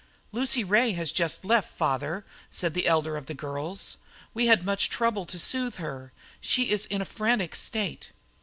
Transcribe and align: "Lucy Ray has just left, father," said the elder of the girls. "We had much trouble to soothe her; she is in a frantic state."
"Lucy 0.31 0.63
Ray 0.63 0.93
has 0.93 1.11
just 1.11 1.45
left, 1.45 1.75
father," 1.77 2.25
said 2.49 2.73
the 2.73 2.87
elder 2.87 3.15
of 3.15 3.27
the 3.27 3.35
girls. 3.35 3.97
"We 4.33 4.47
had 4.47 4.65
much 4.65 4.89
trouble 4.89 5.27
to 5.27 5.37
soothe 5.37 5.75
her; 5.75 6.11
she 6.39 6.71
is 6.71 6.87
in 6.87 7.03
a 7.03 7.05
frantic 7.05 7.53
state." 7.55 8.11